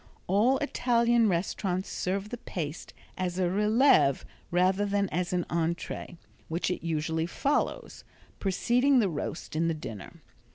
[0.25, 6.71] All Italian restaurants serve the paste as a releve rather than as an entree, which
[6.71, 8.03] it usually follows,
[8.39, 10.23] preceding the roast in the dinner.